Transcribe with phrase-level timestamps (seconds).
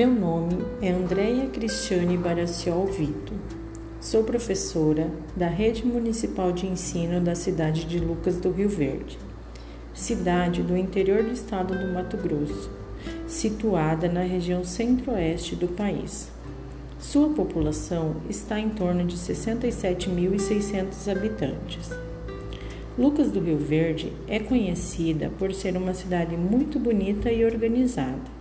[0.00, 3.34] Meu nome é Andréia Cristiane Baraciol Vito.
[4.00, 9.18] Sou professora da Rede Municipal de Ensino da cidade de Lucas do Rio Verde,
[9.92, 12.70] cidade do interior do estado do Mato Grosso,
[13.26, 16.30] situada na região centro-oeste do país.
[16.98, 21.90] Sua população está em torno de 67.600 habitantes.
[22.98, 28.39] Lucas do Rio Verde é conhecida por ser uma cidade muito bonita e organizada.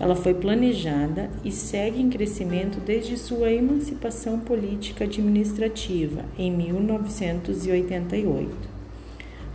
[0.00, 8.50] Ela foi planejada e segue em crescimento desde sua emancipação política administrativa em 1988,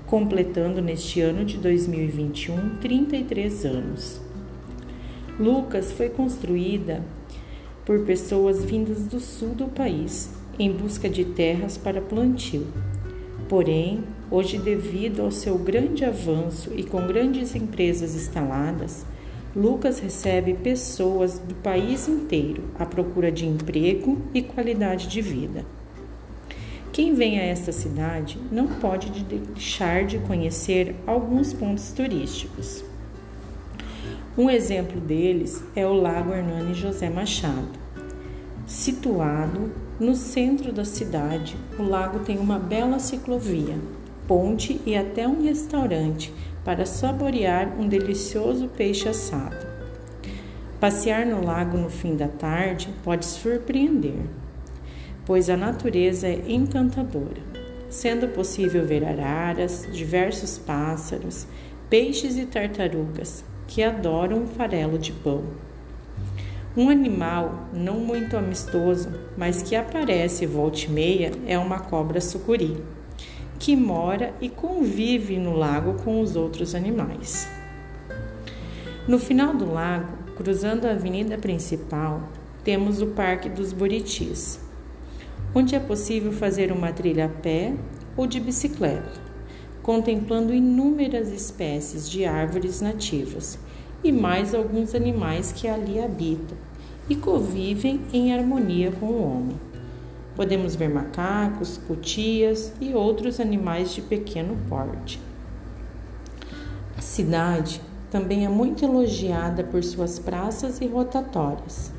[0.05, 4.21] completando neste ano de 2021 33 anos.
[5.40, 7.04] Lucas foi construída
[7.84, 12.68] por pessoas vindas do sul do país em busca de terras para plantio.
[13.49, 19.05] Porém, hoje, devido ao seu grande avanço e com grandes empresas instaladas,
[19.55, 25.65] Lucas recebe pessoas do país inteiro à procura de emprego e qualidade de vida.
[26.91, 32.83] Quem vem a esta cidade não pode deixar de conhecer alguns pontos turísticos.
[34.37, 37.79] Um exemplo deles é o Lago Hernani José Machado.
[38.65, 43.77] Situado no centro da cidade, o lago tem uma bela ciclovia,
[44.27, 49.67] ponte e até um restaurante para saborear um delicioso peixe assado.
[50.79, 54.20] Passear no lago no fim da tarde pode surpreender,
[55.26, 57.41] pois a natureza é encantadora,
[57.90, 61.48] sendo possível ver araras, diversos pássaros,
[61.89, 65.44] peixes e tartarugas, que adoram farelo de pão.
[66.75, 72.84] Um animal não muito amistoso, mas que aparece volta e meia, é uma cobra sucuri,
[73.59, 77.47] que mora e convive no lago com os outros animais.
[79.07, 82.29] No final do lago, cruzando a avenida principal,
[82.63, 84.59] temos o Parque dos Buritis,
[85.53, 87.73] onde é possível fazer uma trilha a pé
[88.17, 89.25] ou de bicicleta
[89.85, 93.59] contemplando inúmeras espécies de árvores nativas
[94.03, 96.57] e mais alguns animais que ali habitam
[97.07, 99.75] e convivem em harmonia com o homem.
[100.35, 105.22] Podemos ver macacos, cutias e outros animais de pequeno porte.
[106.97, 107.81] A cidade
[108.12, 111.90] também é muito elogiada por suas praças e rotatórias,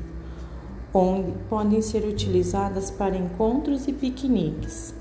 [0.93, 4.93] onde podem ser utilizadas para encontros e piqueniques.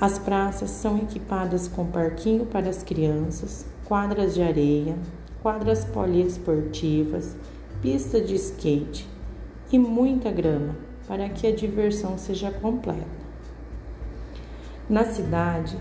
[0.00, 4.96] As praças são equipadas com parquinho para as crianças, quadras de areia,
[5.42, 7.34] quadras poliesportivas,
[7.80, 9.08] pista de skate
[9.72, 13.22] e muita grama para que a diversão seja completa.
[14.88, 15.76] Na cidade,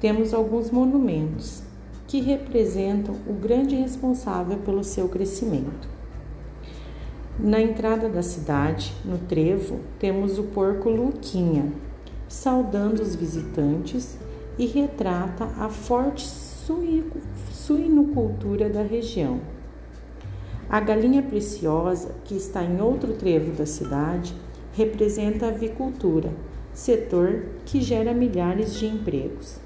[0.00, 1.62] temos alguns monumentos
[2.06, 5.88] que representam o grande responsável pelo seu crescimento.
[7.38, 11.72] Na entrada da cidade, no trevo, temos o porco Luquinha,
[12.28, 14.18] saudando os visitantes
[14.58, 16.28] e retrata a forte
[17.50, 19.40] suinocultura da região.
[20.68, 24.34] A galinha preciosa, que está em outro trevo da cidade,
[24.72, 26.32] representa a avicultura,
[26.72, 29.60] setor que gera milhares de empregos.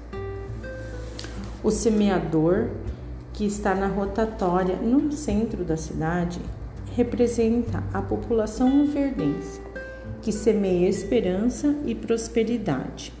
[1.63, 2.69] O semeador,
[3.33, 6.39] que está na rotatória no centro da cidade,
[6.95, 9.61] representa a população verdense
[10.21, 13.13] que semeia esperança e prosperidade.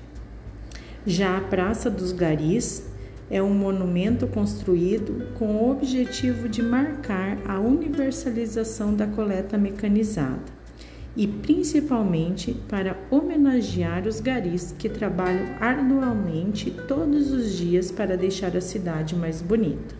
[1.05, 2.83] Já a Praça dos Garis
[3.29, 10.56] é um monumento construído com o objetivo de marcar a universalização da coleta mecanizada
[11.17, 18.61] e principalmente para homenagear os garis que trabalham arduamente todos os dias para deixar a
[18.61, 19.95] cidade mais bonita.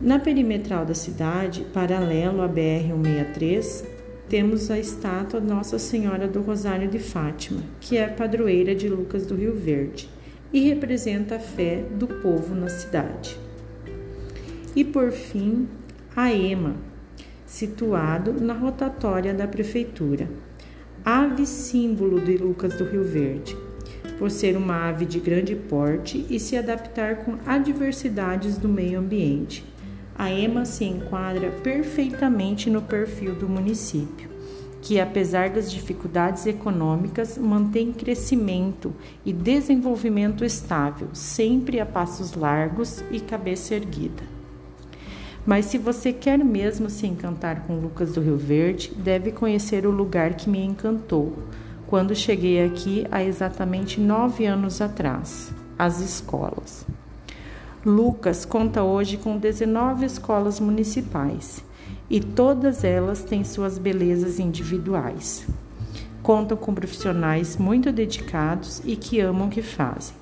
[0.00, 3.84] Na perimetral da cidade, paralelo à BR-163,
[4.26, 9.34] temos a estátua Nossa Senhora do Rosário de Fátima, que é padroeira de Lucas do
[9.34, 10.08] Rio Verde
[10.50, 13.36] e representa a fé do povo na cidade.
[14.74, 15.68] E por fim,
[16.14, 16.76] a EMA,
[17.48, 20.30] situado na rotatória da prefeitura,
[21.04, 23.56] ave símbolo de Lucas do Rio Verde,
[24.20, 29.64] por ser uma ave de grande porte e se adaptar com adversidades do meio ambiente
[30.18, 34.28] a EMA se enquadra perfeitamente no perfil do município,
[34.82, 38.92] que, apesar das dificuldades econômicas, mantém crescimento
[39.24, 44.37] e desenvolvimento estável, sempre a passos largos e cabeça erguida.
[45.48, 49.90] Mas se você quer mesmo se encantar com Lucas do Rio Verde, deve conhecer o
[49.90, 51.38] lugar que me encantou
[51.86, 56.84] quando cheguei aqui há exatamente nove anos atrás as escolas.
[57.82, 61.64] Lucas conta hoje com 19 escolas municipais
[62.10, 65.46] e todas elas têm suas belezas individuais.
[66.22, 70.14] Contam com profissionais muito dedicados e que amam o que fazem.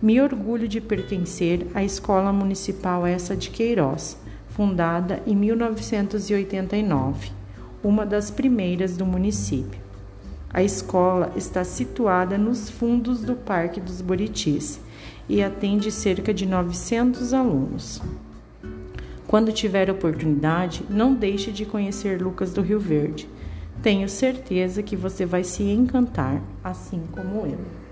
[0.00, 4.23] Me orgulho de pertencer à Escola Municipal Essa de Queiroz,
[4.54, 7.32] fundada em 1989,
[7.82, 9.80] uma das primeiras do município.
[10.48, 14.80] A escola está situada nos fundos do Parque dos Buritis
[15.28, 18.00] e atende cerca de 900 alunos.
[19.26, 23.28] Quando tiver oportunidade, não deixe de conhecer Lucas do Rio Verde.
[23.82, 27.83] Tenho certeza que você vai se encantar, assim como eu.